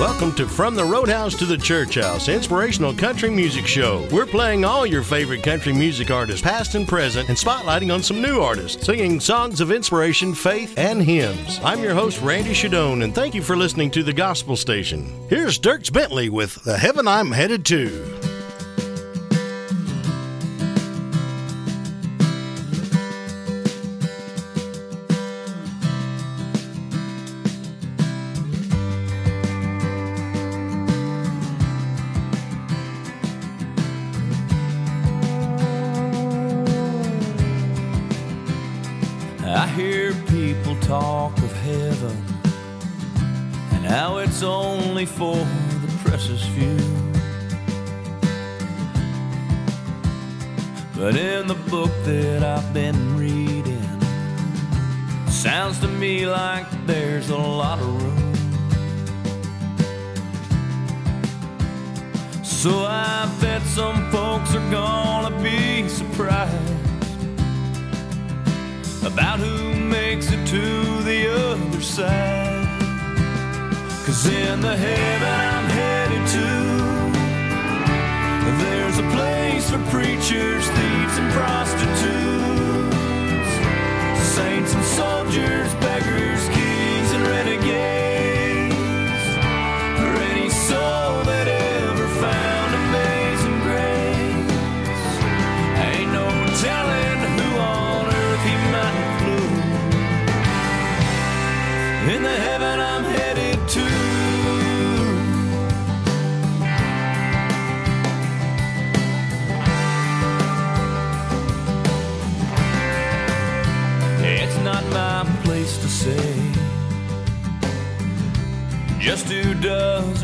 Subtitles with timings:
[0.00, 4.08] Welcome to From the Roadhouse to the Church House, inspirational country music show.
[4.10, 8.20] We're playing all your favorite country music artists, past and present, and spotlighting on some
[8.20, 11.60] new artists, singing songs of inspiration, faith, and hymns.
[11.62, 15.06] I'm your host, Randy Shadoan, and thank you for listening to the Gospel Station.
[15.28, 18.31] Here's Dierks Bentley with The Heaven I'm Headed To.
[74.22, 76.46] Cause in the heaven I'm headed to,
[78.62, 81.91] there's a place for preachers, thieves, and prostitutes,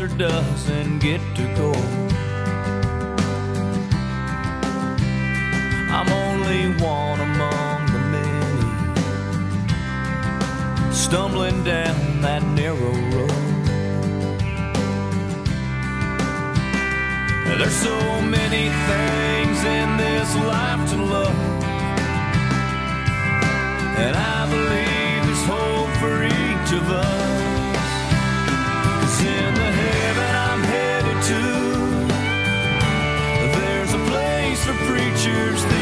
[0.01, 1.73] or doesn't get to go.
[5.91, 8.67] I'm only one among the many,
[10.93, 13.29] stumbling down that narrow road.
[17.57, 21.35] There's so many things in this life to love,
[23.97, 27.38] and I believe there's hope for each of us.
[35.29, 35.78] For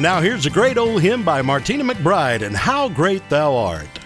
[0.00, 3.99] And now here's a great old hymn by Martina McBride and How Great Thou Art.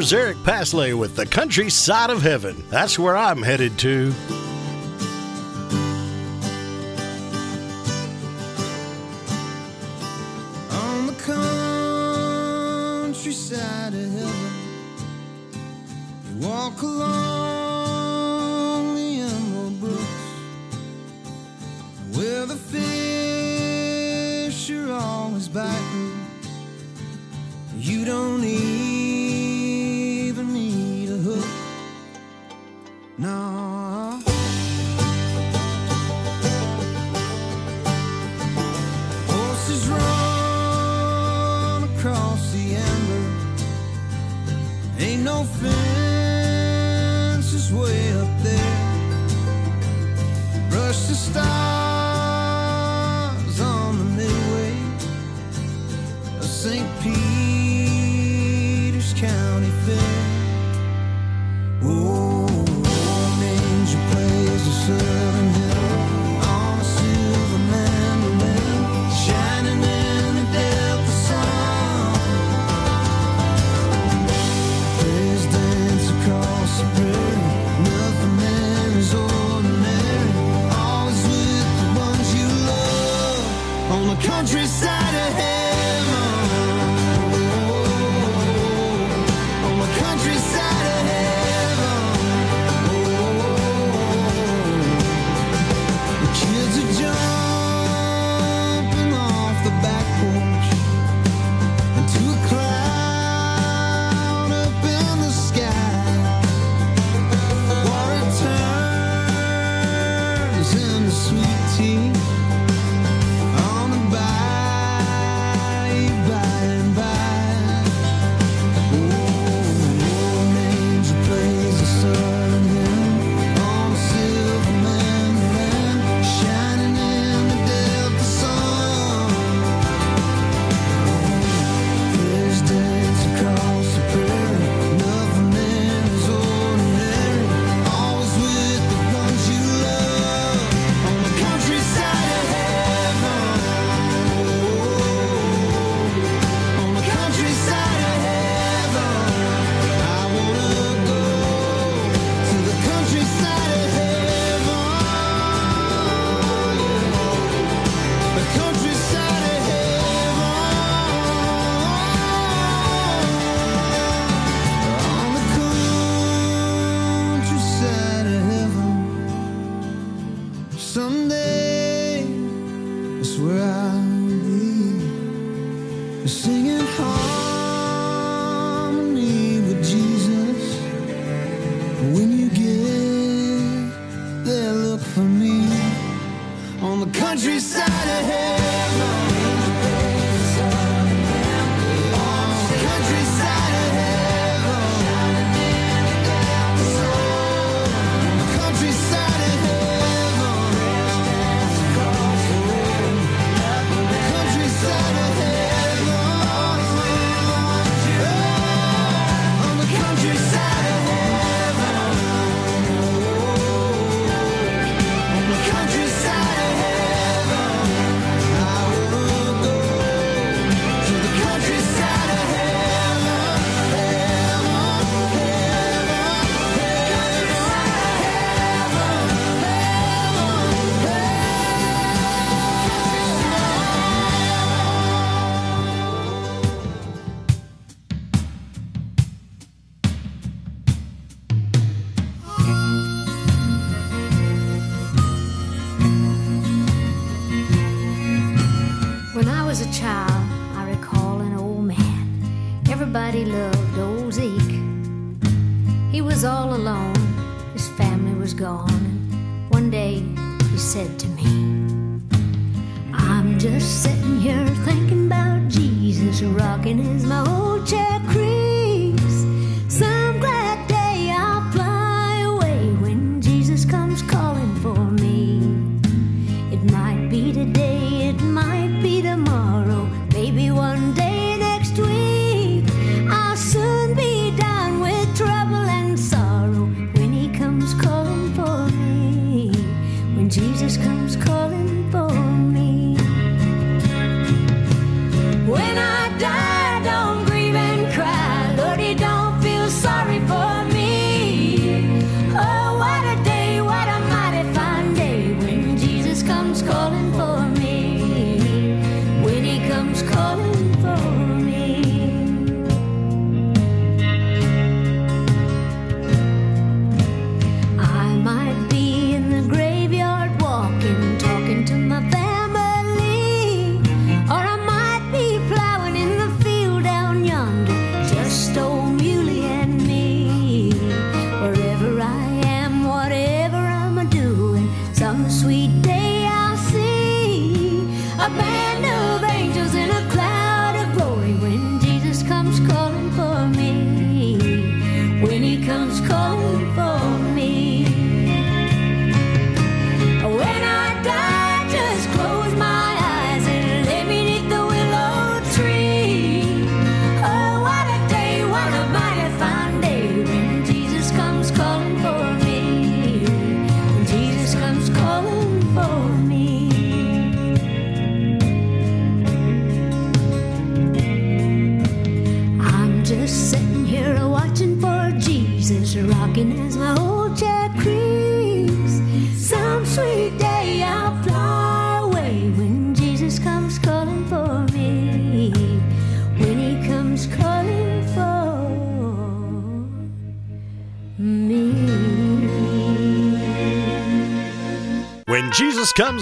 [0.00, 2.64] Here's Eric Paslay with the countryside of heaven.
[2.70, 4.14] That's where I'm headed to.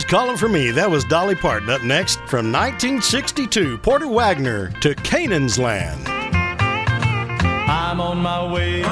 [0.08, 0.70] Calling for me.
[0.70, 1.68] That was Dolly Parton.
[1.68, 6.08] Up next, from 1962, Porter Wagoner to Canaan's Land.
[7.68, 8.82] I'm on my way.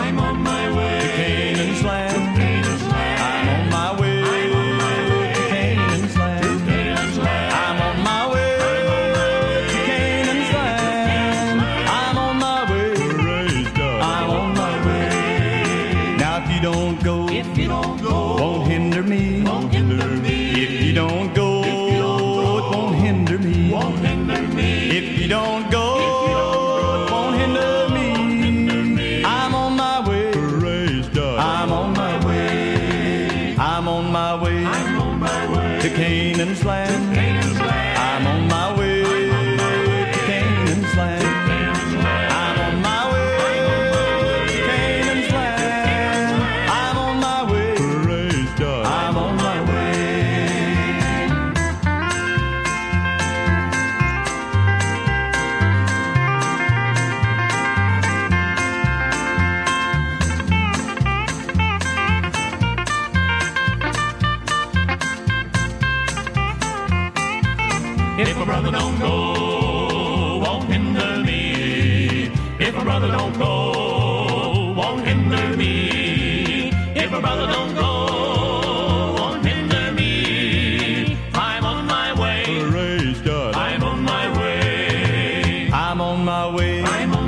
[86.17, 87.26] on my way.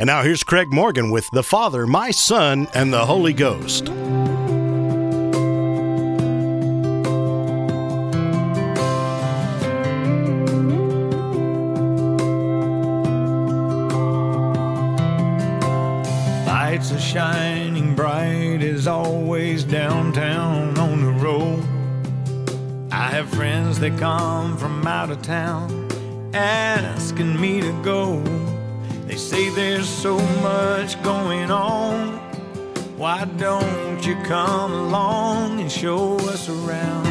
[0.00, 3.88] And now here's Craig Morgan with The Father, My Son, and the Holy Ghost.
[16.46, 21.64] Lights are shining bright as always downtown on the road.
[22.92, 25.77] I have friends that come from out of town
[34.28, 37.06] come along and show us around.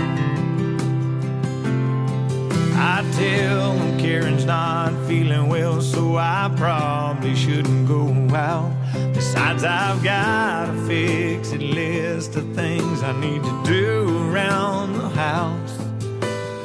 [2.75, 8.71] I tell them Karen's not feeling well, so I probably shouldn't go out.
[9.15, 15.75] Besides, I've got a fixed list of things I need to do around the house.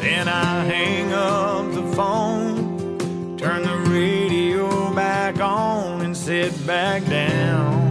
[0.03, 7.82] Then I hang up the phone, turn the radio back on, and sit back down.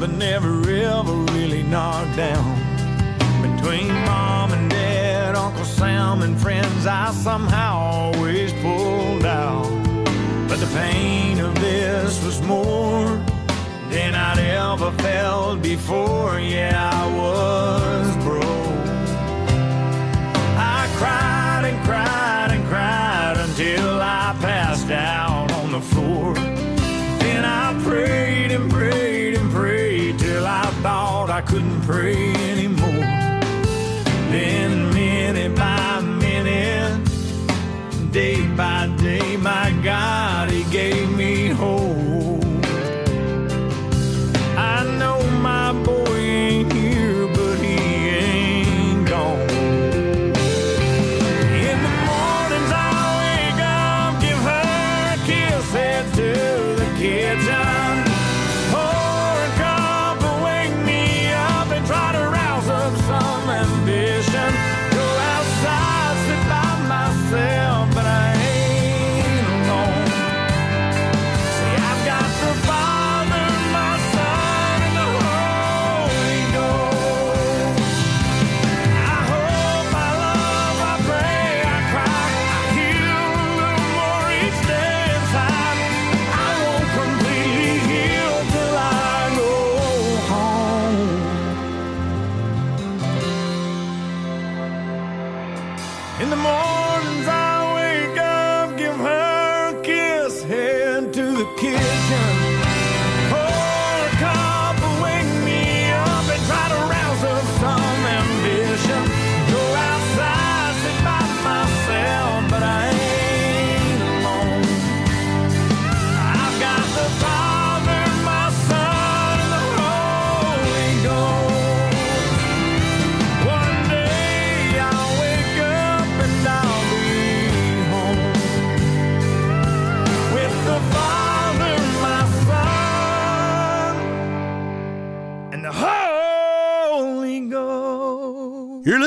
[0.00, 2.56] but never ever really knocked down.
[3.42, 9.68] Between mom and dad, Uncle Sam and friends, I somehow always pulled out.
[10.48, 13.08] But the pain of this was more
[13.90, 16.99] than I'd ever felt before, yeah.
[31.90, 32.39] free.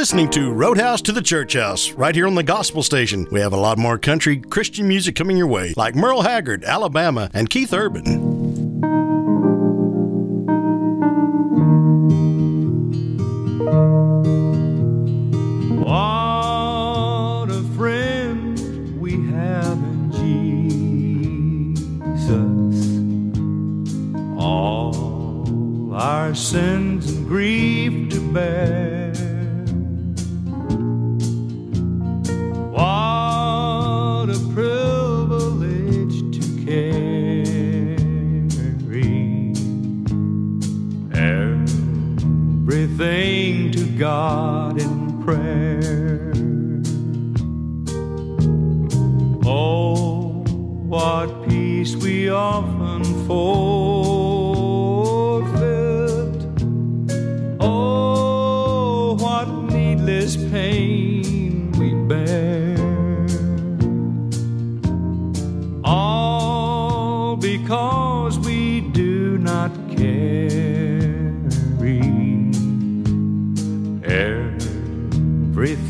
[0.03, 3.25] listening to Roadhouse to the Church House right here on the Gospel Station.
[3.31, 7.31] We have a lot more country Christian music coming your way, like Merle Haggard, Alabama,
[7.33, 8.32] and Keith Urban.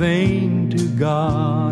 [0.04, 1.62] To God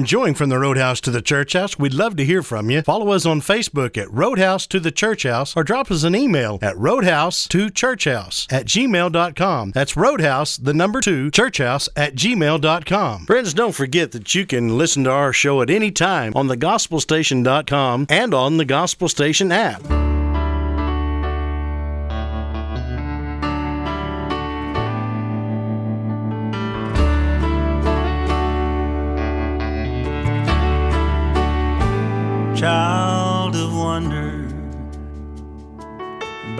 [0.00, 1.78] enjoying From the Roadhouse to the Church House.
[1.78, 2.80] We'd love to hear from you.
[2.80, 6.58] Follow us on Facebook at Roadhouse to the Church House or drop us an email
[6.62, 9.72] at roadhouse to churchhouse at gmail.com.
[9.72, 13.26] That's roadhouse, the number two, churchhouse at gmail.com.
[13.26, 18.06] Friends, don't forget that you can listen to our show at any time on thegospelstation.com
[18.08, 20.09] and on the Gospel Station app.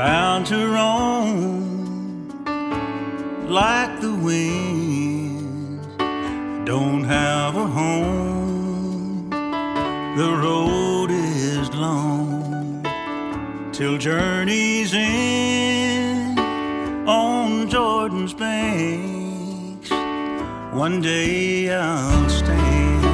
[0.02, 1.36] Bound to roam
[3.50, 5.78] like the wind.
[6.64, 9.28] Don't have a home,
[10.16, 12.82] the road is long
[13.72, 16.40] till journey's end
[17.06, 19.90] on Jordan's banks.
[20.72, 23.04] One day I'll stand.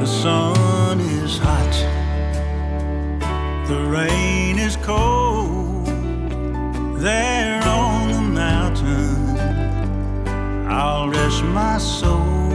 [0.00, 0.55] The sun
[3.68, 5.86] the rain is cold.
[6.98, 9.36] There on the mountain,
[10.68, 12.52] I'll rest my soul.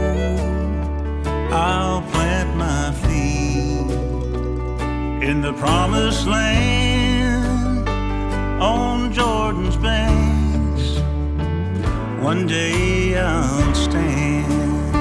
[1.52, 3.90] I'll plant my feet
[5.28, 7.86] in the promised land
[8.62, 10.98] on Jordan's banks.
[12.22, 14.94] One day I'll stand.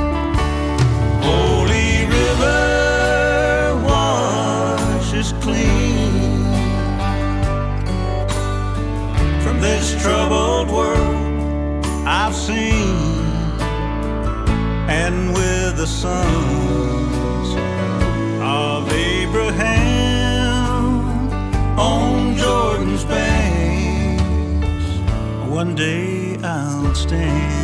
[1.23, 2.70] Holy river
[9.61, 12.95] this troubled world I've seen,
[14.89, 17.55] and with the sons
[18.41, 20.09] of Abraham
[21.79, 24.85] on Jordan's banks,
[25.47, 27.60] one day I'll stand.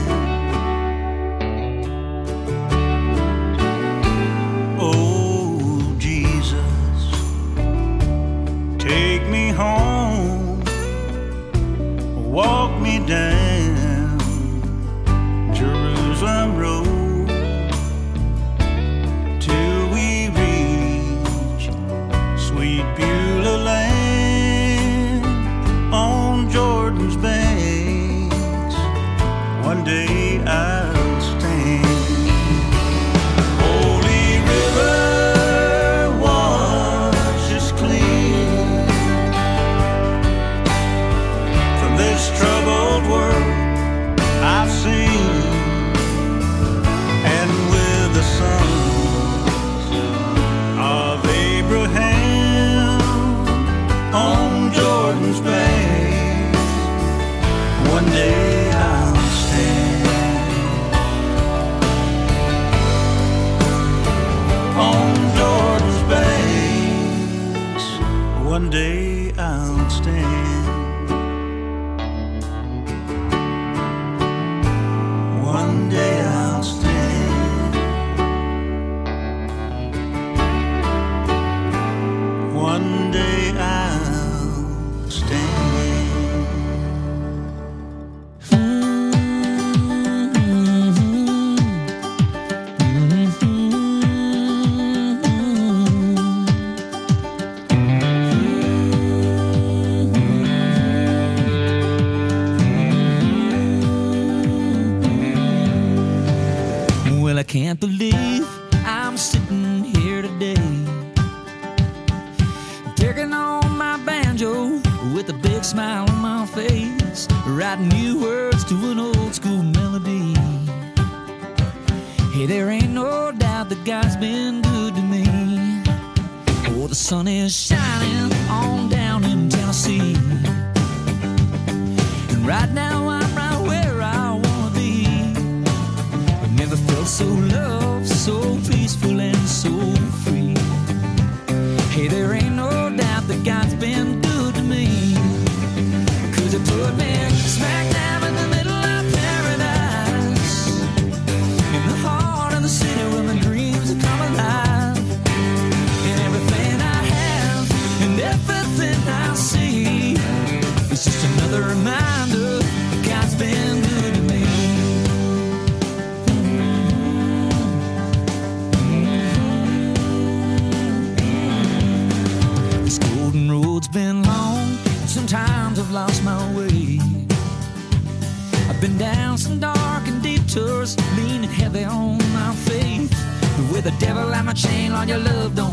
[184.98, 185.56] on your love.
[185.56, 185.67] Don't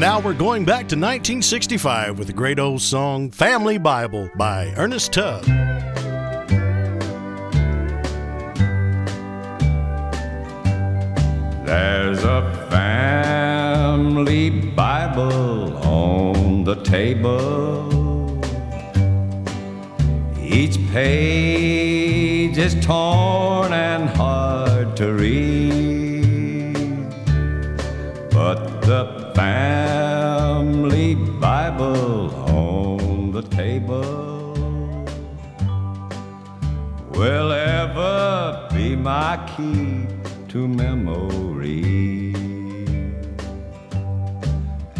[0.00, 4.72] And now we're going back to 1965 with the great old song Family Bible by
[4.78, 5.44] Ernest Tubb.
[11.66, 18.40] There's a family Bible on the table.
[20.40, 26.74] Each page is torn and hard to read,
[28.30, 29.79] but the family
[39.02, 40.06] my key
[40.48, 42.34] to memory.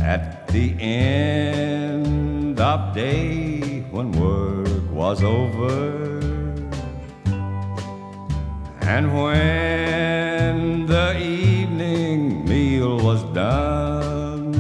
[0.01, 6.19] At the end of day, when work was over,
[8.81, 14.53] and when the evening meal was done,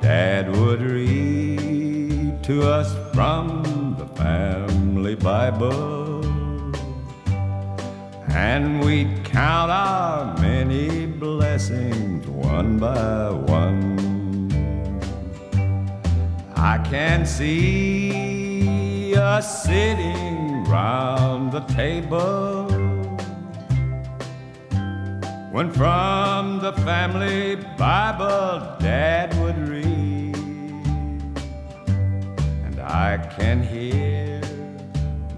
[0.00, 6.01] Dad would read to us from the family Bible
[8.34, 14.00] and we'd count our many blessings one by one.
[16.56, 22.66] I can see us sitting round the table
[25.50, 30.36] when from the family Bible Dad would read,
[32.64, 34.11] and I can hear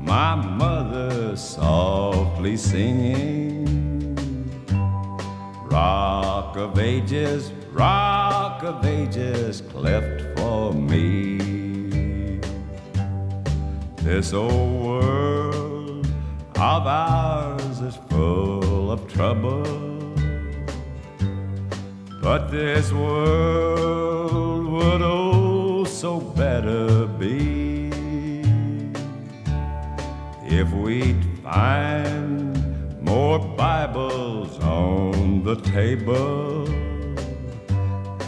[0.04, 3.64] my mother softly singing.
[5.64, 11.38] Rock of ages, rock of ages, cleft for me.
[13.96, 16.06] This old world
[16.56, 19.64] of ours is full of trouble.
[22.20, 27.63] But this world would oh so better be
[30.58, 36.68] if we'd find more Bibles on the table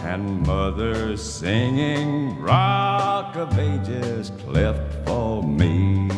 [0.04, 6.08] and mothers singing Rock of Ages cleft for me.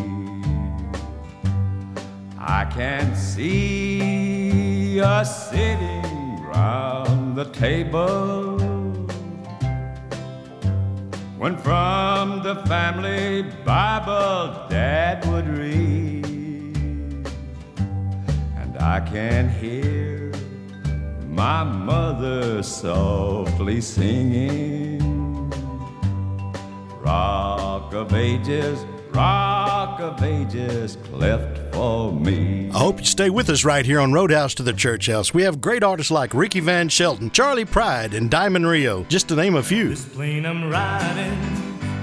[2.38, 8.57] I can't see us sitting round the table
[11.38, 16.26] when from the family Bible Dad would read,
[18.56, 20.32] and I can hear
[21.28, 24.98] my mother softly singing,
[27.00, 32.70] Rock of Ages, Rock of Ages, cleft for me.
[32.70, 35.34] I hope you stay with us right here on Roadhouse to the Church House.
[35.34, 39.36] We have great artists like Ricky Van Shelton, Charley Pride, and Diamond Rio, just to
[39.36, 39.88] name a few.
[39.88, 41.38] This plane I'm riding,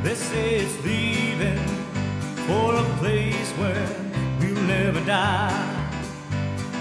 [0.04, 1.58] they say it's leaving
[2.48, 3.88] for a place where
[4.40, 5.72] we'll never die.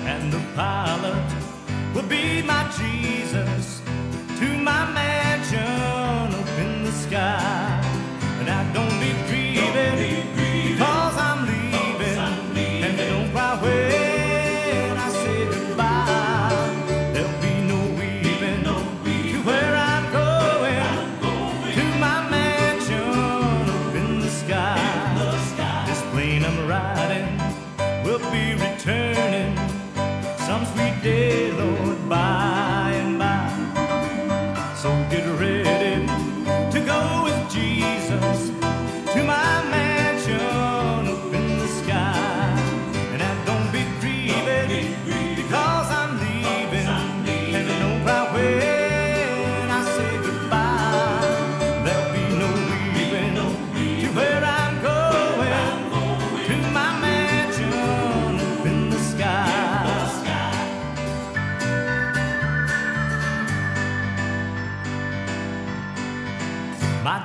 [0.07, 1.33] And the pilot
[1.95, 3.81] will be my Jesus
[4.39, 7.64] to my mansion up in the sky.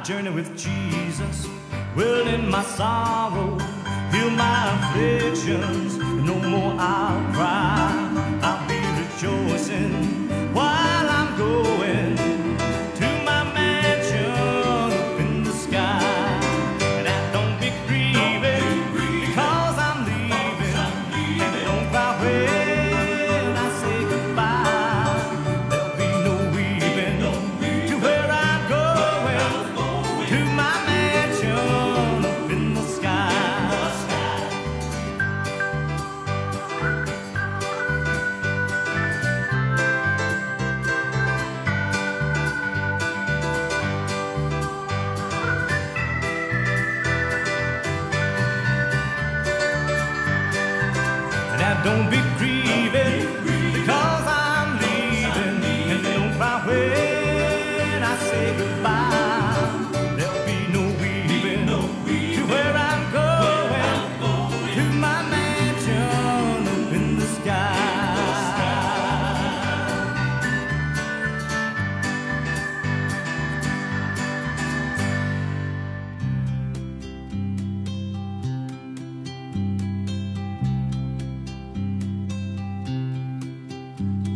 [0.10, 1.48] Journey with Jesus
[1.96, 3.60] will end my sorrow,
[4.12, 5.98] heal my afflictions.
[6.00, 7.99] No more I'll cry.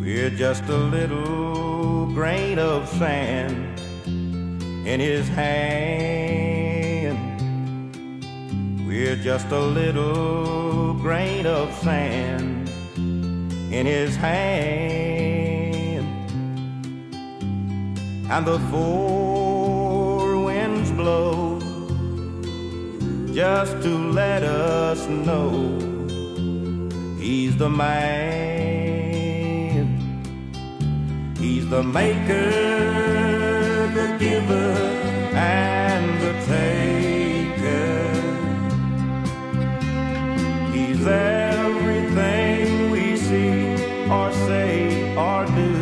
[0.04, 3.80] We're just a little grain of sand
[4.86, 7.18] in his hand.
[8.86, 12.70] We're just a little grain of sand
[13.72, 16.06] in his hand.
[18.30, 21.62] And the four winds blow
[23.34, 25.80] just to let us know
[27.18, 28.53] he's the man.
[31.74, 32.52] The maker,
[33.98, 34.74] the giver,
[35.34, 37.98] and the taker.
[40.72, 43.74] He's everything we see
[44.18, 45.74] or say or do.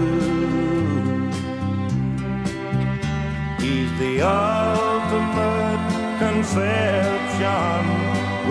[3.59, 5.83] He's the ultimate
[6.23, 7.81] conception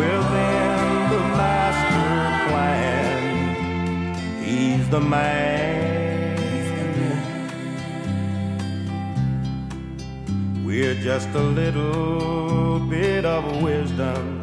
[0.00, 0.74] within
[1.12, 2.12] the master
[2.50, 3.18] plan.
[4.44, 5.59] He's the man.
[11.00, 14.42] Just a little bit of wisdom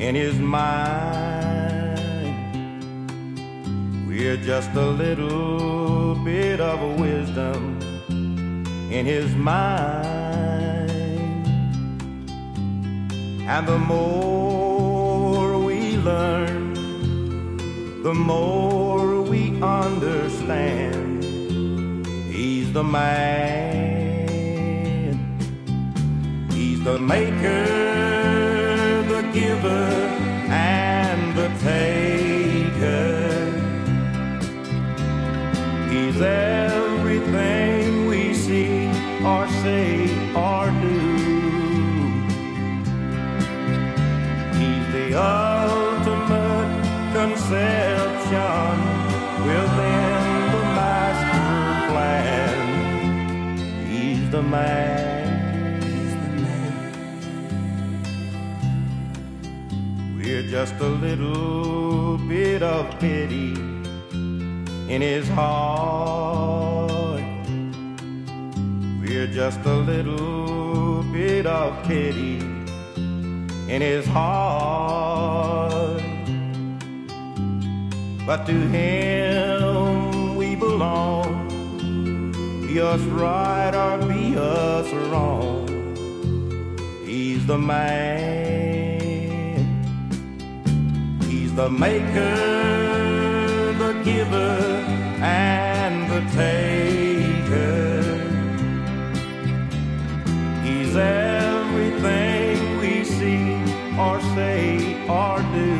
[0.00, 2.00] in his mind.
[4.08, 7.78] We're just a little bit of wisdom
[8.90, 10.90] in his mind.
[13.46, 16.74] And the more we learn,
[18.02, 21.22] the more we understand.
[22.32, 23.65] He's the man.
[26.86, 27.66] The maker,
[29.08, 29.90] the giver,
[30.48, 33.26] and the taker.
[35.90, 38.86] He's everything we see
[39.30, 40.06] or say
[40.46, 41.00] or do.
[44.60, 46.72] He's the ultimate
[47.18, 48.74] conception
[49.48, 50.20] within
[50.54, 51.50] the master
[51.90, 52.58] plan.
[53.88, 55.05] He's the man.
[60.48, 63.52] Just a little bit of pity
[64.88, 67.20] in his heart.
[69.00, 72.36] We're just a little bit of pity
[73.68, 76.02] in his heart.
[78.24, 81.48] But to him we belong,
[82.66, 85.66] be us right or be us wrong.
[87.04, 88.25] He's the man.
[91.56, 92.36] The maker,
[93.78, 94.84] the giver,
[95.22, 98.02] and the taker.
[100.62, 103.54] He's everything we see
[103.98, 105.72] or say or do.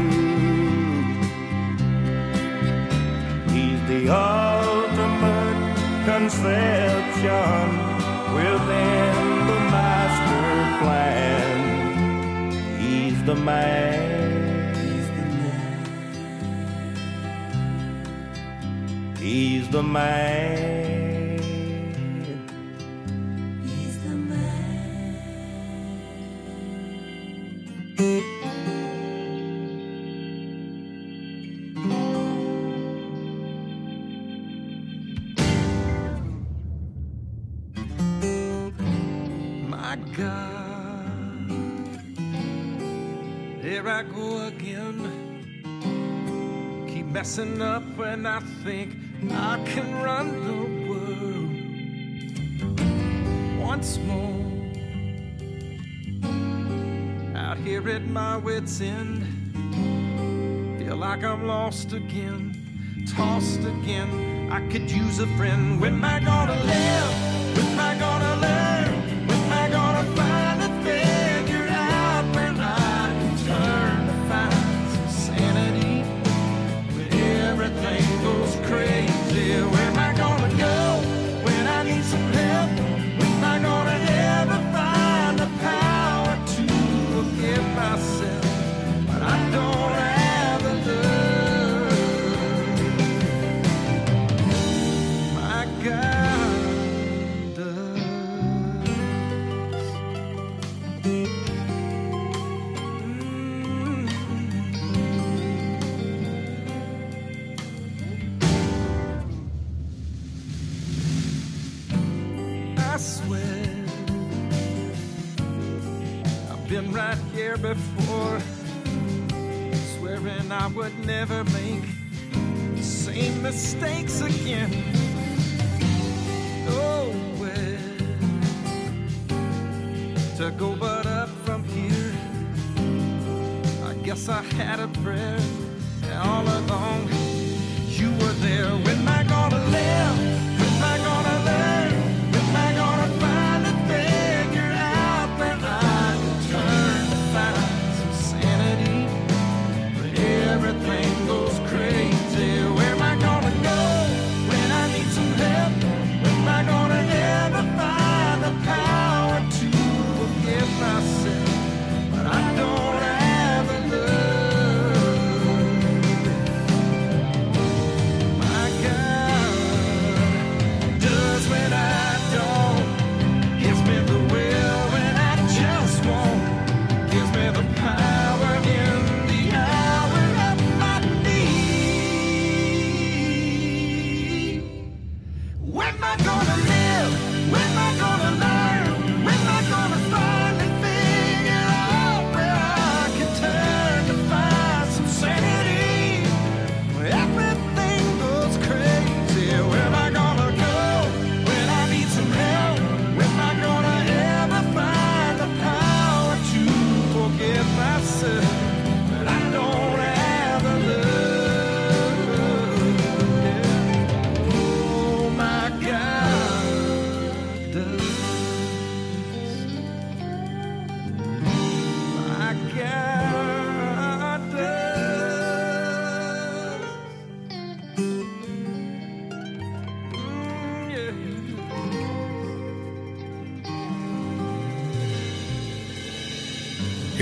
[3.53, 5.61] He's the ultimate
[6.07, 7.67] conception
[8.39, 9.15] within
[9.51, 10.49] the master
[10.83, 12.81] plan.
[12.81, 14.16] He's the man.
[19.27, 21.41] He's the man.
[23.67, 25.11] He's the man.
[39.69, 41.11] My God,
[43.61, 44.97] here I go again.
[46.87, 51.51] Keep messing up when I think I can run the world
[53.59, 54.45] once more.
[57.37, 59.25] Out here at my wits' end,
[60.79, 64.51] feel like I'm lost again, tossed again.
[64.53, 65.81] I could use a friend.
[65.81, 67.26] When am I gonna live?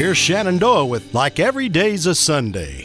[0.04, 2.83] Here's Shenandoah with Like Every Day's a Sunday.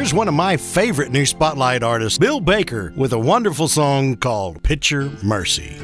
[0.00, 4.62] Here's one of my favorite new spotlight artists, Bill Baker, with a wonderful song called
[4.62, 5.76] Picture Mercy.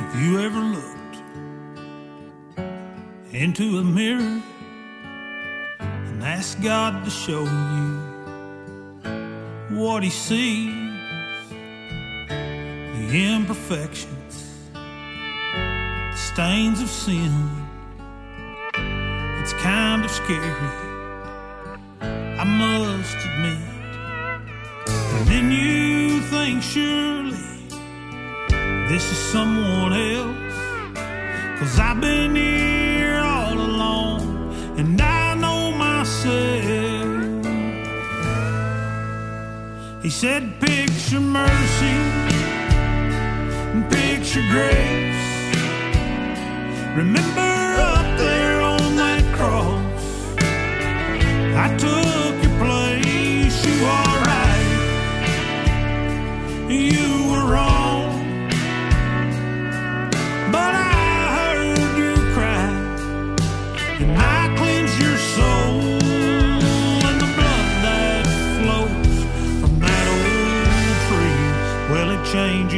[0.00, 1.18] If you ever looked
[3.34, 4.40] into a mirror
[5.80, 8.15] and asked God to show you
[9.76, 10.72] what he sees
[12.28, 14.34] the imperfections,
[14.72, 17.30] the stains of sin.
[19.40, 20.72] It's kind of scary,
[22.00, 23.58] I must admit.
[25.14, 27.36] And then you think, surely,
[28.88, 30.56] this is someone else.
[31.60, 35.05] Cause I've been here all alone, and I
[40.06, 41.96] He said, Picture mercy
[43.74, 45.52] and picture grace.
[46.96, 50.36] Remember up there on that cross,
[51.56, 52.15] I took.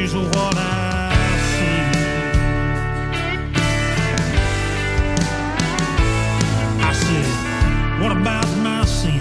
[0.09, 1.13] is what I
[1.53, 1.83] see.
[6.81, 9.21] I said, What about my sin?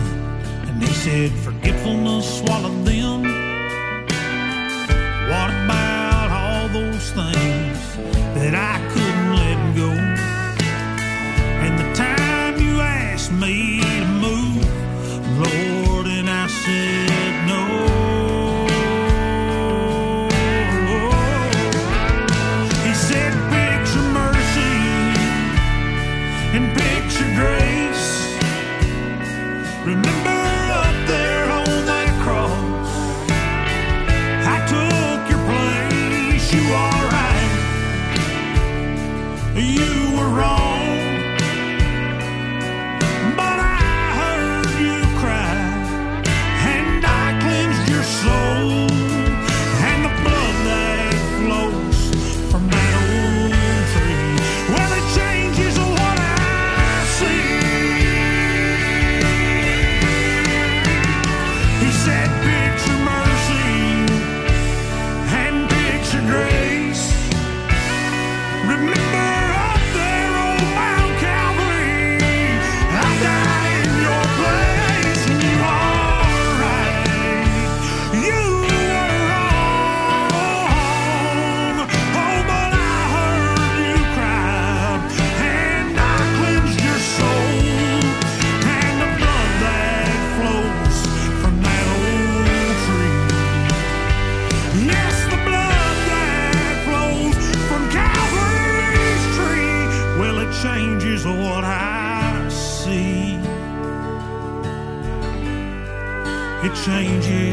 [0.68, 2.77] And they said, Forgetfulness swallowed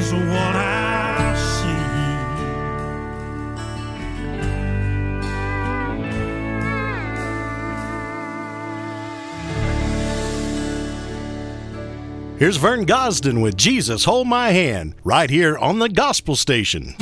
[0.04, 1.94] is what I see.
[12.38, 16.94] Here's Vern Gosdin with Jesus Hold My Hand, right here on the Gospel Station.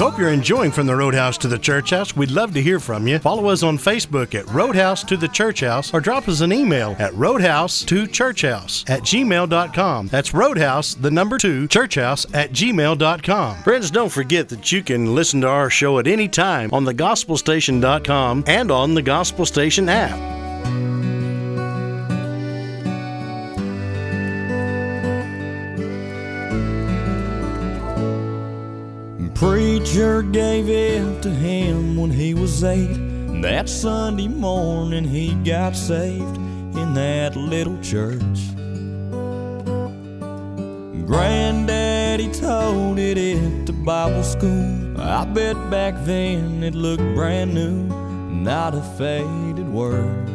[0.00, 2.16] Hope you're enjoying From the Roadhouse to the Church House.
[2.16, 3.18] We'd love to hear from you.
[3.18, 6.96] Follow us on Facebook at Roadhouse to the Church House or drop us an email
[6.98, 10.06] at roadhouse to churchhouse at gmail.com.
[10.06, 13.62] That's roadhouse, the number two, churchhouse at gmail.com.
[13.62, 18.44] Friends, don't forget that you can listen to our show at any time on thegospelstation.com
[18.46, 20.39] and on the Gospel Station app.
[29.90, 32.94] Preacher gave it to him when he was eight.
[33.42, 38.22] That Sunday morning he got saved in that little church.
[41.08, 45.00] Granddaddy told it at the Bible school.
[45.00, 47.82] I bet back then it looked brand new,
[48.32, 50.28] not a faded word.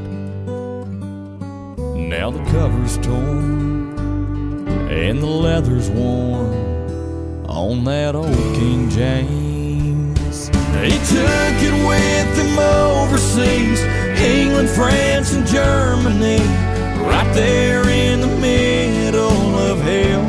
[1.95, 6.75] Now the cover's torn and the leather's worn
[7.47, 9.44] on that old King James.
[10.83, 13.81] He took it with him overseas,
[14.19, 16.39] England, France, and Germany,
[17.07, 20.25] right there in the middle of hell.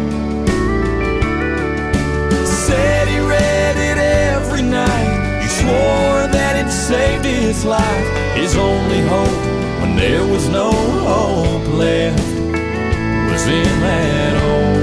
[2.47, 5.43] Said he read it every night.
[5.43, 8.07] He swore that it saved his life.
[8.35, 9.43] His only hope
[9.81, 12.37] when there was no hope left
[13.31, 14.76] was in that old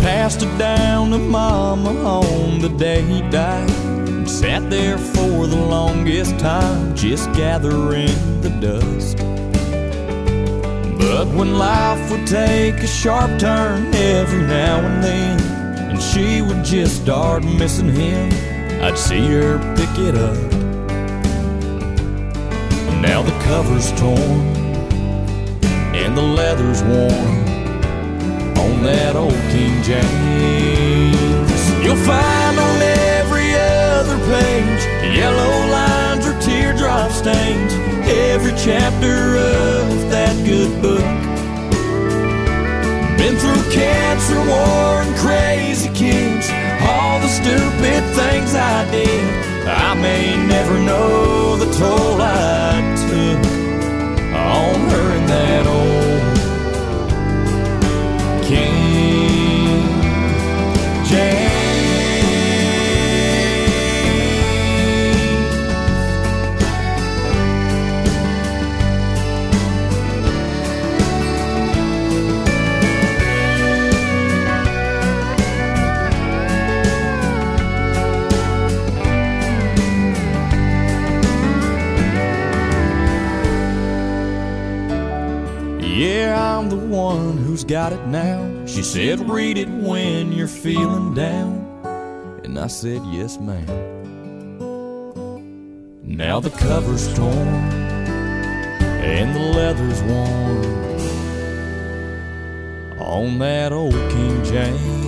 [0.00, 3.68] Passed it down to Mama on the day he died.
[4.28, 9.16] Sat there for the longest time, just gathering the dust.
[10.98, 15.40] But when life would take a sharp turn every now and then,
[15.90, 18.30] and she would just start missing him,
[18.84, 20.67] I'd see her pick it up.
[23.08, 24.44] Now the cover's torn,
[25.96, 27.38] and the leather's worn
[28.64, 31.60] on that old King James.
[31.82, 32.78] You'll find on
[33.16, 34.82] every other page
[35.16, 37.72] yellow lines or teardrop stains,
[38.06, 41.08] every chapter of that good book.
[43.16, 46.46] Been through cancer, war, and crazy kids.
[46.86, 49.24] All the stupid things I did.
[49.66, 52.07] I may never know the toll
[88.88, 91.58] said, read it when you're feeling down.
[92.42, 93.66] And I said, yes, ma'am.
[96.02, 97.36] Now the cover's torn
[99.04, 100.64] and the leather's worn
[102.98, 105.07] on that old King James.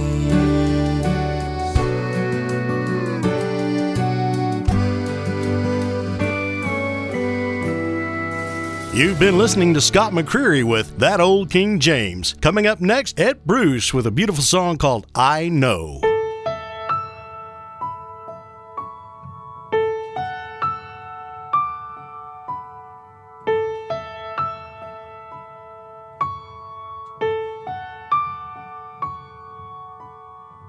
[9.01, 12.35] You've been listening to Scott McCreery with That Old King James.
[12.43, 16.03] Coming up next, Ed Bruce with a beautiful song called I Know.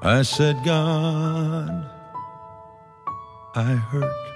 [0.01, 1.89] I said, God,
[3.55, 4.30] I hurt.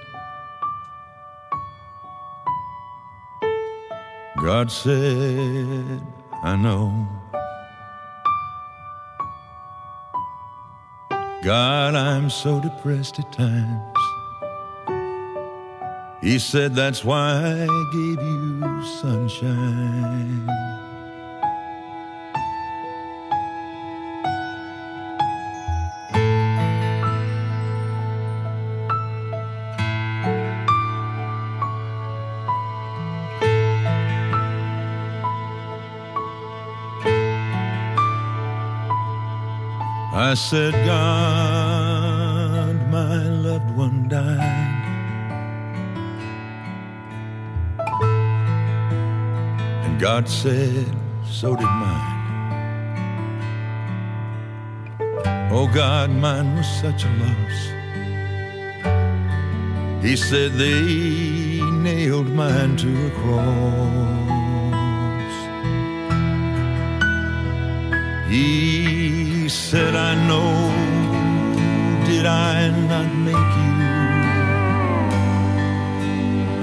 [4.46, 6.06] God said,
[6.44, 7.08] I know.
[11.42, 13.98] God, I'm so depressed at times.
[16.22, 20.48] He said, That's why I gave you sunshine.
[40.26, 44.74] I said, God, my loved one died.
[49.84, 50.86] And God said,
[51.24, 52.24] so did mine.
[55.52, 57.58] Oh God, mine was such a loss.
[60.02, 64.25] He said they nailed mine to a cross.
[68.28, 70.70] He said, I know,
[72.06, 73.76] did I not make you?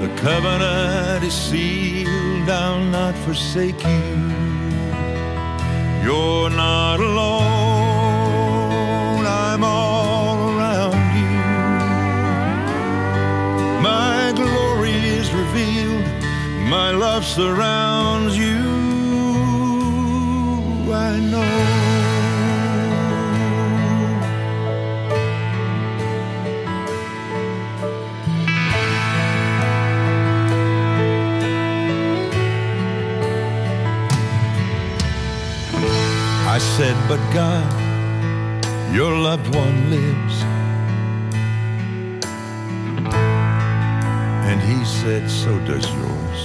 [0.06, 4.32] The covenant is sealed, I'll not forsake you.
[6.04, 7.64] You're not alone,
[9.24, 11.40] I'm all around you.
[13.80, 16.04] My glory is revealed,
[16.68, 18.73] my love surrounds you.
[36.76, 37.72] Said, but God,
[38.92, 40.42] your loved one lives.
[44.48, 46.40] And he said, so does yours.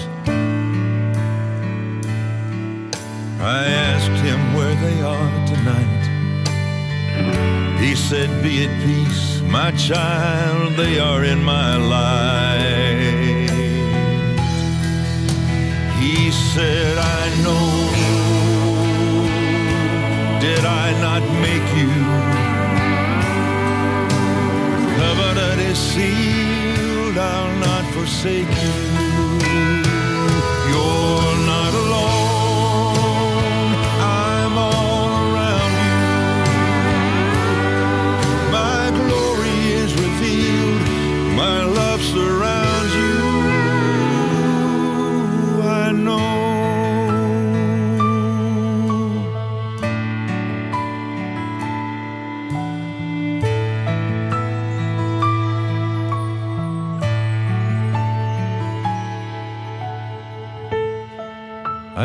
[3.41, 6.03] I asked him where they are tonight.
[7.79, 13.49] He said, Be at peace, my child, they are in my life.
[15.99, 17.88] He said, I know.
[21.01, 21.89] Not make you?
[24.99, 28.88] Covenant is sealed, I'll not forsake you.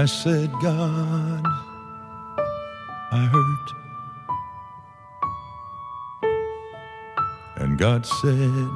[0.04, 1.46] I said, God,
[3.10, 3.72] I hurt.
[7.56, 8.70] And God said,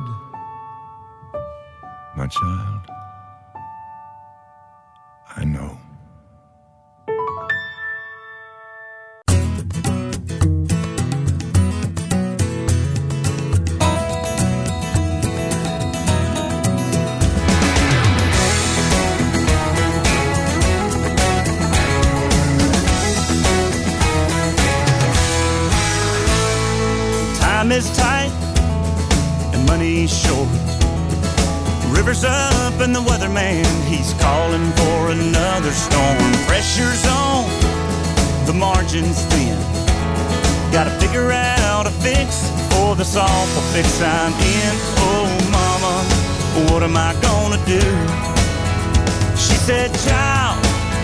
[2.16, 2.77] My child,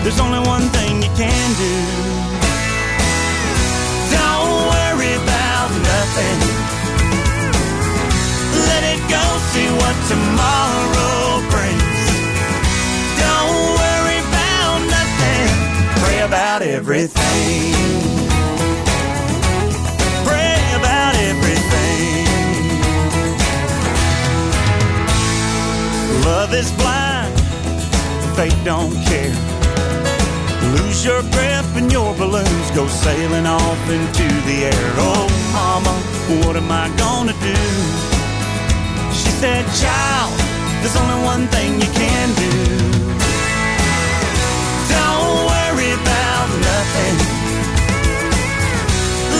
[0.05, 1.75] there's only one thing you can do.
[4.13, 6.39] Don't worry about nothing.
[8.69, 12.01] Let it go, see what tomorrow brings.
[13.17, 15.49] Don't worry about nothing.
[16.03, 17.73] Pray about everything.
[20.23, 22.27] Pray about everything.
[26.23, 27.33] Love is blind,
[28.35, 29.54] fate don't care.
[30.75, 34.87] Lose your grip and your balloons go sailing off into the air.
[34.99, 35.93] Oh, mama,
[36.43, 37.59] what am I gonna do?
[39.15, 40.35] She said, child,
[40.81, 42.51] there's only one thing you can do.
[44.95, 47.15] Don't worry about nothing.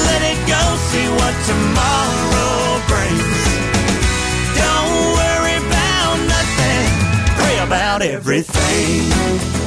[0.08, 3.42] Let it go, see what tomorrow brings.
[4.64, 6.88] Don't worry about nothing.
[7.40, 9.65] Pray about everything.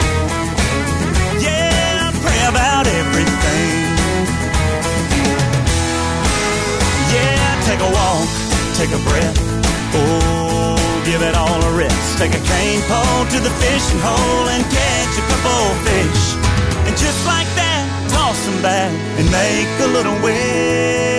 [7.68, 8.28] Take a walk,
[8.80, 9.36] take a breath.
[9.92, 10.72] Oh,
[11.04, 12.18] give it all a rest.
[12.18, 16.24] Take a cane pole to the fishing hole and catch a couple fish.
[16.86, 21.17] And just like that, toss them back and make a little wish.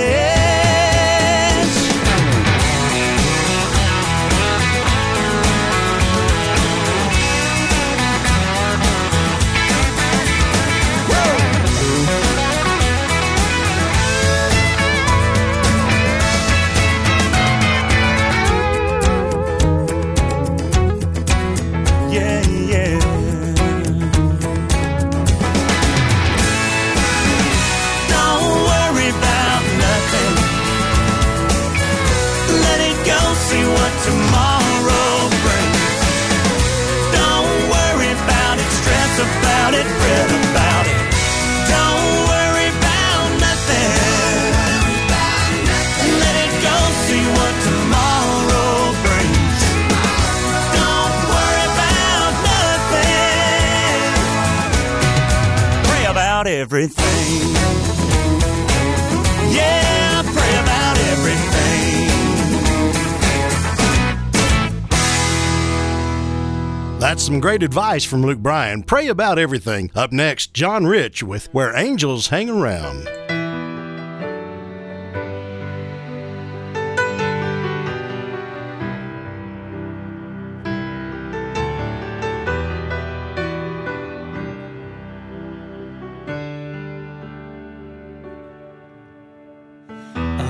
[67.30, 68.82] Some great advice from Luke Bryan.
[68.82, 69.92] Pray about everything.
[69.94, 73.08] Up next, John Rich with Where Angels Hang Around.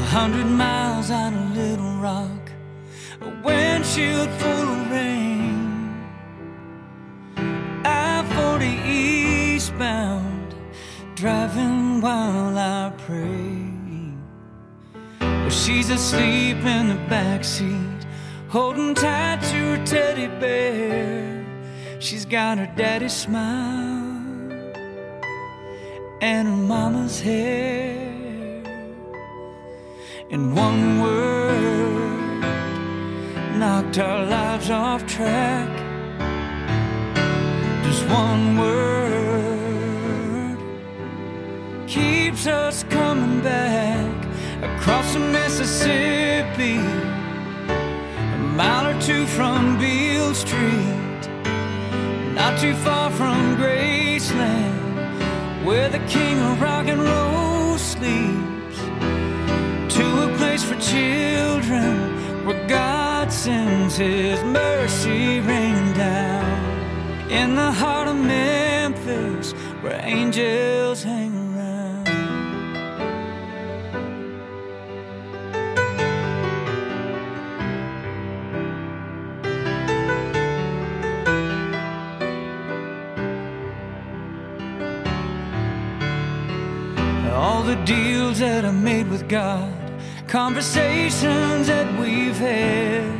[0.07, 2.51] Hundred miles on a little rock,
[3.21, 5.28] a windshield full of rain.
[12.01, 13.79] While I pray.
[15.49, 18.05] She's asleep in the backseat,
[18.47, 21.45] holding tight to her teddy bear.
[21.99, 24.09] She's got her daddy's smile
[26.21, 28.63] and her mama's hair.
[30.29, 32.43] In one word,
[33.57, 35.69] knocked our lives off track.
[37.83, 39.38] Just one word
[41.89, 44.25] keeps us coming back
[44.61, 46.77] across the Mississippi,
[47.67, 51.21] a mile or two from Beale Street,
[52.35, 58.77] not too far from Graceland, where the king of rock and roll sleeps
[59.95, 67.31] to a place for children where God sends His mercy raining down.
[67.31, 71.38] In the heart of Memphis, where angels hang
[87.69, 89.71] the deals that I made with God,
[90.25, 93.13] conversations that we've had,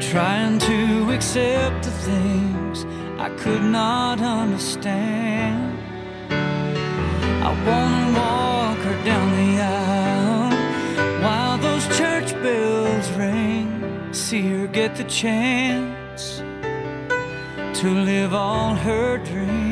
[0.00, 2.86] trying to accept the things
[3.18, 5.78] I could not understand.
[6.30, 10.50] I wanna walk her down the aisle
[11.22, 13.68] while those church bells ring,
[14.14, 16.38] see her get the chance
[17.80, 19.67] to live all her dreams.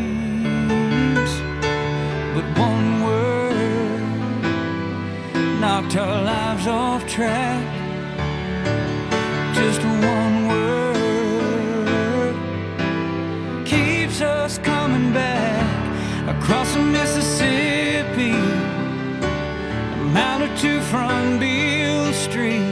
[5.67, 7.65] Knocked our lives off track.
[9.53, 9.81] Just
[10.15, 12.37] one word
[13.67, 15.67] keeps us coming back
[16.29, 18.37] across the Mississippi,
[20.03, 22.71] a mile or two from Beale Street,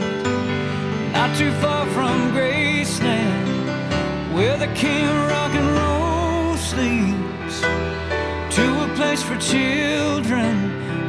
[1.11, 3.47] not too far from Graceland,
[4.33, 7.55] where the king of rock and roll sleeps
[8.55, 10.53] to a place for children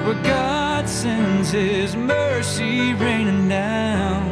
[0.05, 4.29] where God sends His mercy raining down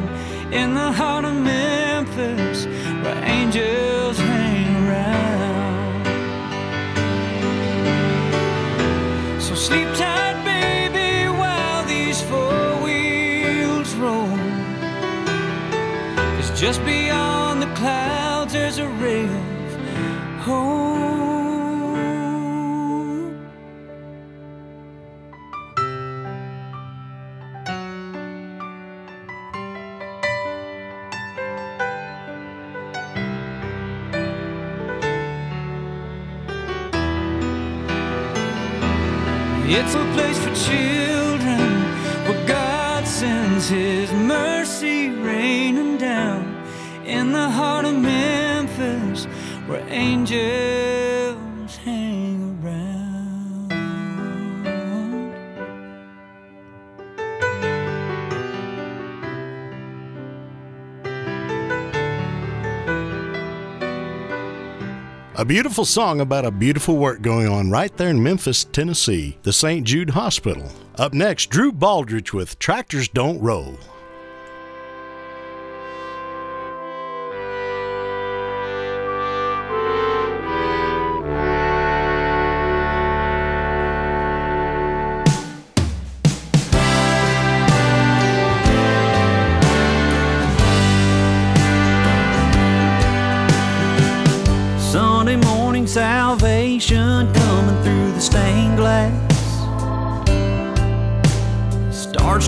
[0.52, 2.66] in the heart of Memphis
[3.02, 6.04] where angels hang around.
[9.40, 14.38] So sleep tight, baby, while these four wheels roll.
[16.36, 21.13] Cause just beyond the clouds there's a ray of hope.
[39.92, 41.60] A place for children
[42.26, 46.42] where God sends His mercy raining down
[47.04, 49.26] in the heart of Memphis
[49.66, 50.93] where angels
[65.36, 69.52] A beautiful song about a beautiful work going on right there in Memphis, Tennessee, the
[69.52, 69.84] St.
[69.84, 70.70] Jude Hospital.
[70.96, 73.76] Up next, Drew Baldridge with Tractors Don't Roll.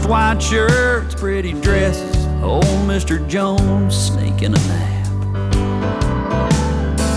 [0.09, 3.27] White shirts, pretty dresses, old Mr.
[3.29, 5.07] Jones sneaking a nap.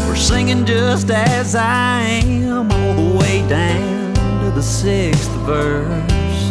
[0.07, 6.43] We're singing just as I am all the way way down to the sixth verse.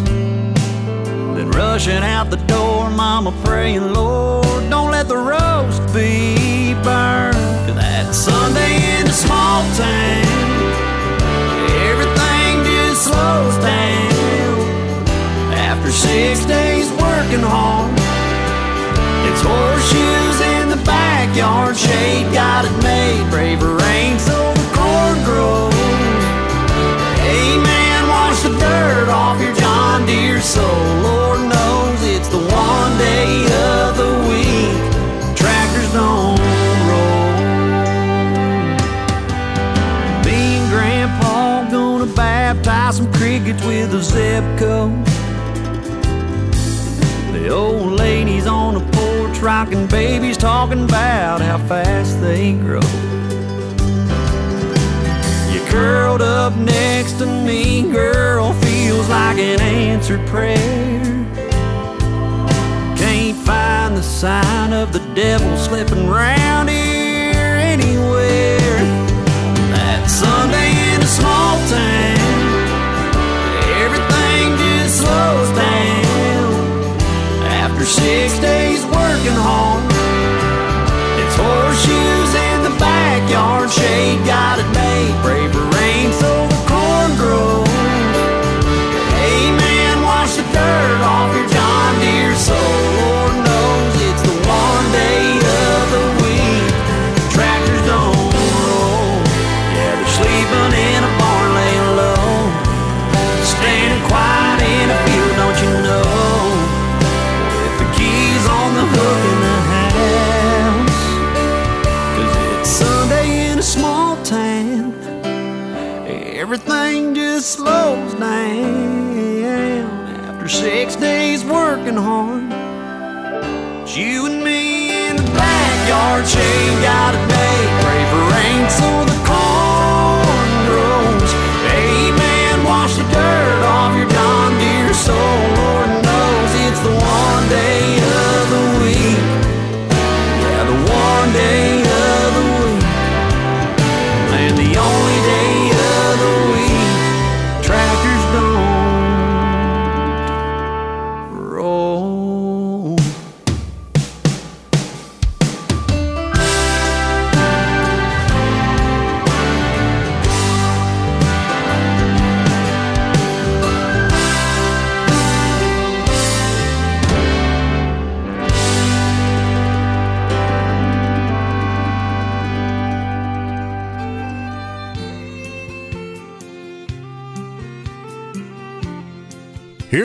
[1.35, 7.37] Then rushing out the door, mama praying, Lord, don't let the roast be burned.
[7.77, 10.27] That Sunday in the small town,
[11.89, 14.18] everything just slows down.
[15.89, 17.91] After six days working hard,
[19.25, 23.81] it's horseshoes in the backyard, shade got it made, braver
[24.19, 25.73] so the corn grows.
[27.25, 30.67] Amen, wash the dirt off your John Deere soul.
[31.01, 34.77] Lord knows it's the one day of the week
[35.41, 36.39] tractors don't
[36.85, 37.33] roll.
[40.27, 45.08] Me and Grandpa gonna baptize some crickets with a Zebco.
[47.51, 52.81] Old ladies on the porch rocking babies talking about how fast they grow.
[55.53, 60.59] You curled up next to me, girl, feels like an answered prayer.
[62.97, 66.69] Can't find the sign of the devil slipping round
[83.71, 84.68] shade got it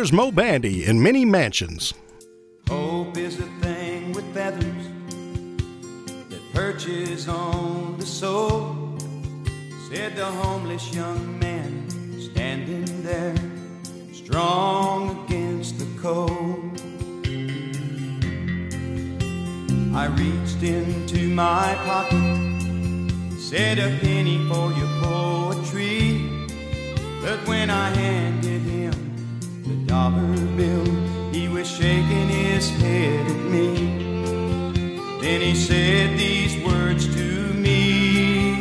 [0.04, 1.94] Here's Moe Bandy in Many Mansions.
[2.68, 4.90] Hope is a thing with feathers
[6.28, 8.98] that perches on the soul,
[9.90, 11.90] said the homeless young man
[12.20, 13.34] standing there,
[14.12, 16.82] strong against the cold.
[19.96, 26.30] I reached into my pocket, said a penny for your poetry,
[27.22, 29.03] but when I handed him
[29.94, 30.86] dollar bill,
[31.32, 33.68] he was shaking his head at me.
[35.22, 38.60] Then he said these words to me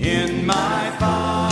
[0.00, 1.47] In my father's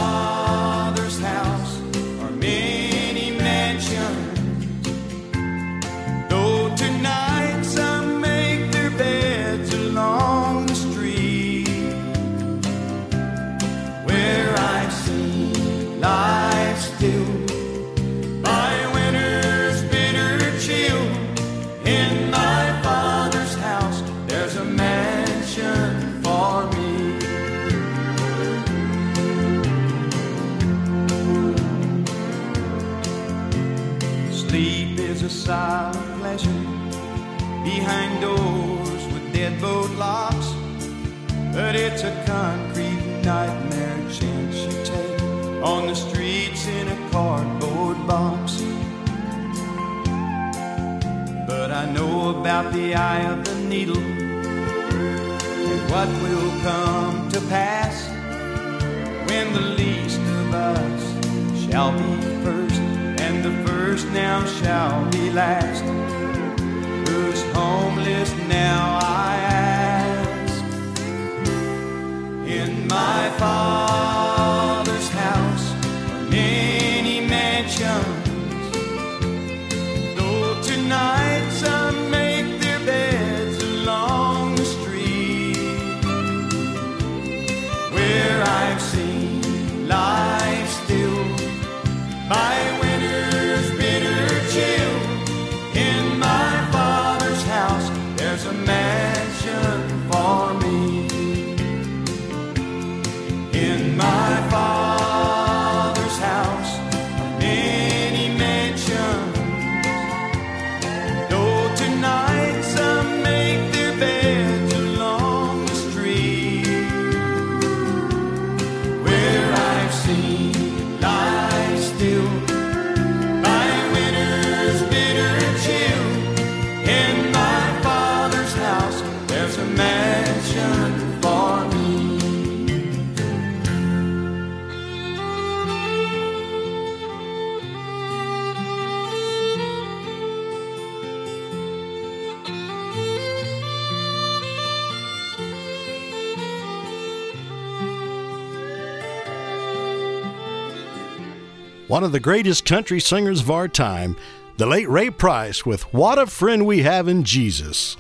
[151.96, 154.16] One of the greatest country singers of our time,
[154.58, 157.96] the late Ray Price, with What a Friend We Have in Jesus.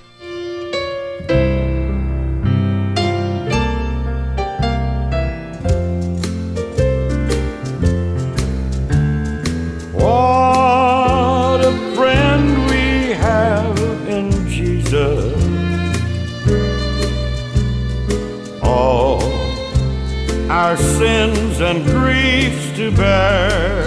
[20.50, 23.82] Our sins and griefs to bear.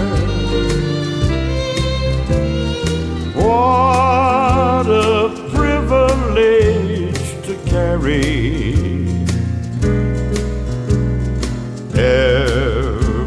[3.34, 7.15] What a privilege
[7.45, 9.07] to carry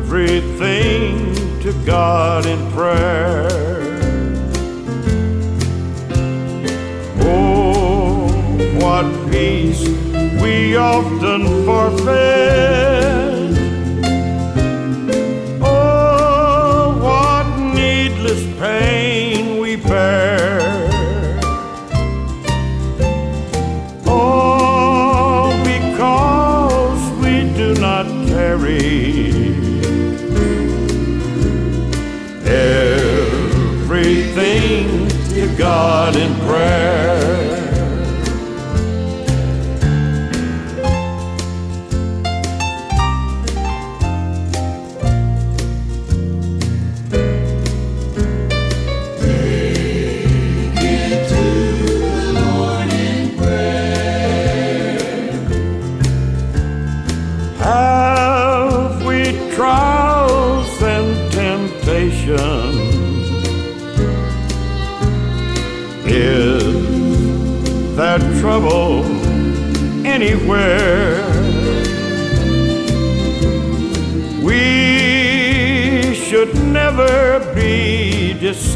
[0.03, 0.55] everything
[1.61, 3.49] to God in prayer.
[7.21, 8.29] Oh,
[8.79, 9.89] what peace
[10.43, 12.92] we often forfeit.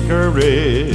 [0.09, 0.86] Be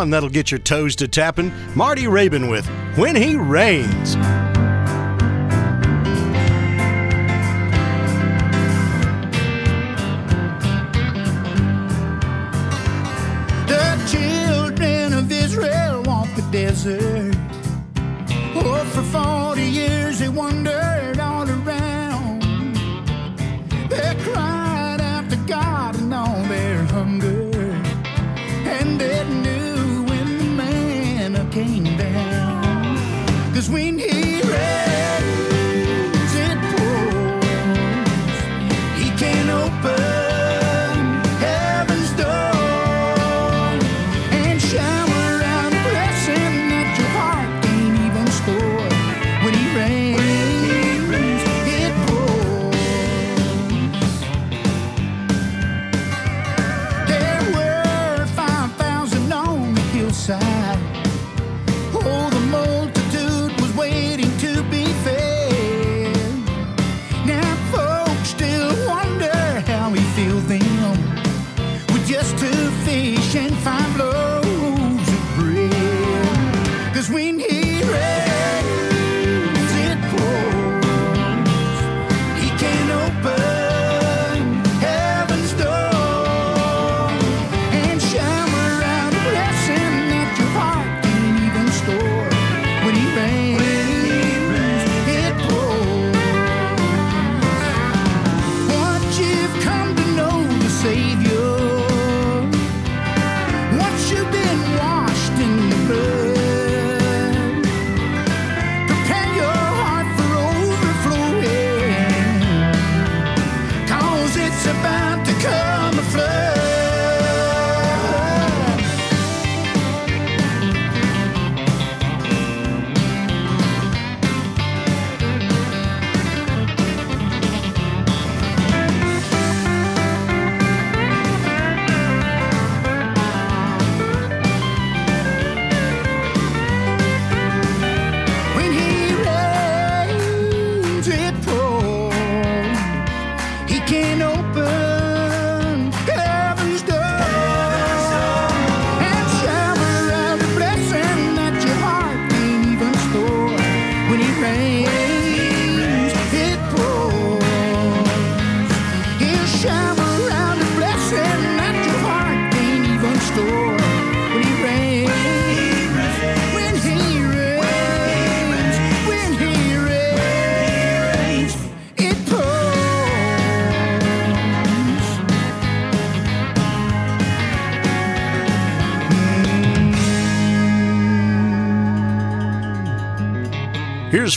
[0.00, 2.66] one that'll get your toes to tapping Marty Raybon with
[2.96, 4.14] When He Rains.
[13.66, 17.36] The children of Israel walked the desert.
[18.54, 20.89] Oh, for 40 years they wandered
[33.60, 34.09] Cause when he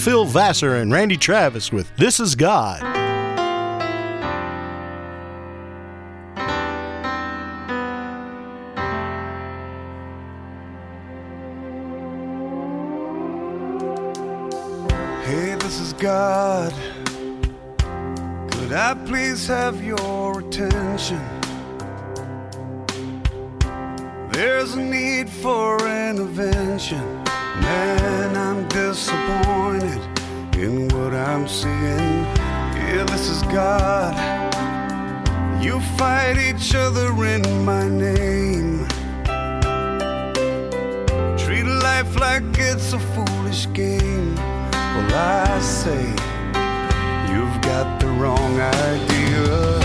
[0.03, 2.81] Phil Vassar and Randy Travis with This Is God.
[15.23, 16.73] Hey, this is God.
[18.51, 21.21] Could I please have your attention?
[24.33, 27.22] There's a need for intervention.
[27.61, 30.01] Man, I'm disappointed
[30.57, 32.25] in what I'm seeing.
[32.75, 34.13] Yeah, this is God.
[35.63, 38.87] You fight each other in my name.
[41.37, 44.35] Treat life like it's a foolish game.
[44.35, 46.03] Well, I say
[47.31, 49.82] you've got the wrong idea.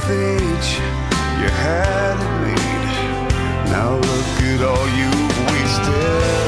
[0.00, 0.70] With age.
[1.40, 3.70] You had it made.
[3.70, 6.39] Now look at all you've wasted.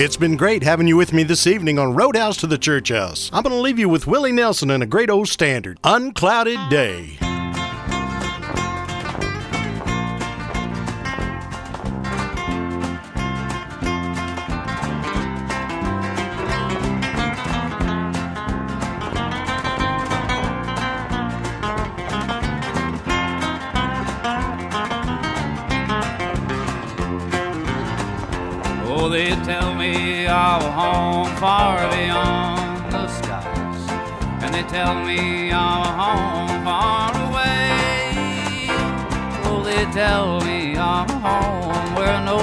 [0.00, 3.30] It's been great having you with me this evening on Roadhouse to the Church House.
[3.32, 7.18] I'm going to leave you with Willie Nelson and a great old standard, Unclouded Day.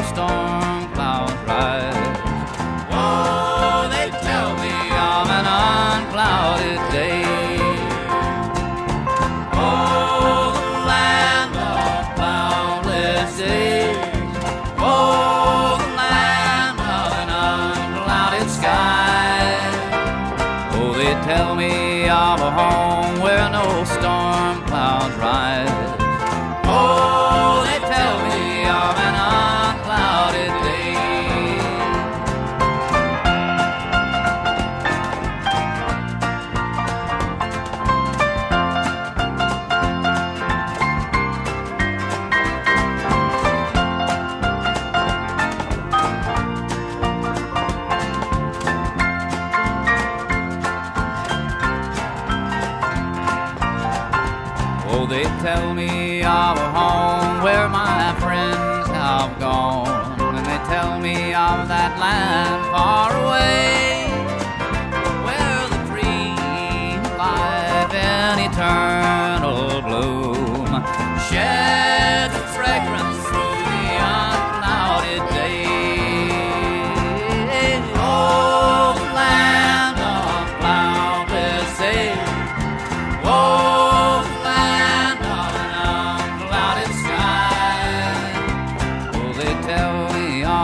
[0.06, 0.45] lost on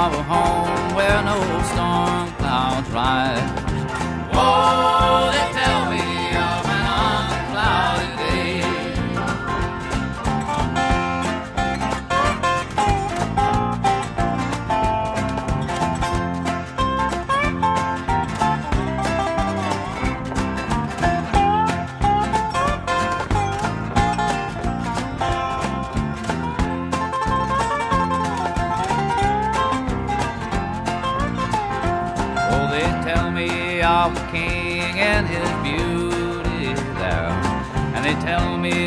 [0.02, 3.61] tomorrow home where no storm clouds ride.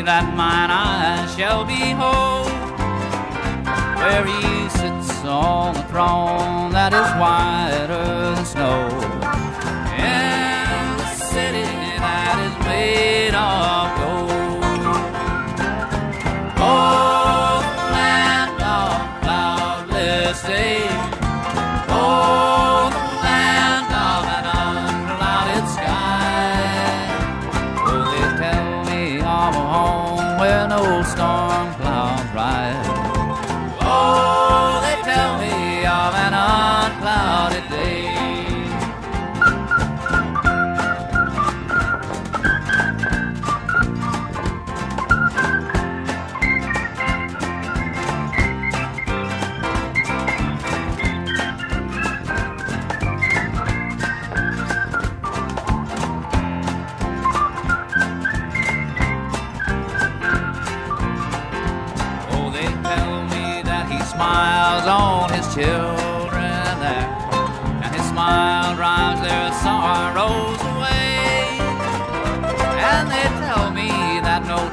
[0.05, 2.45] that mine eyes shall behold
[3.97, 7.89] where he sits on the throne that is wide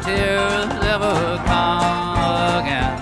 [0.05, 2.19] tears ever come
[2.59, 2.99] again.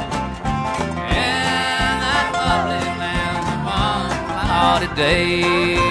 [1.09, 5.90] and that lovely land, one cloudy day.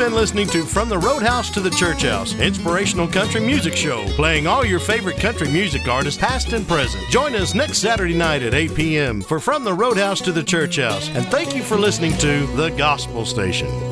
[0.00, 4.46] been listening to From the Roadhouse to the Church House, inspirational country music show, playing
[4.46, 7.06] all your favorite country music artists, past and present.
[7.10, 9.20] Join us next Saturday night at 8 p.m.
[9.20, 12.70] for From the Roadhouse to the Church House, and thank you for listening to The
[12.70, 13.89] Gospel Station.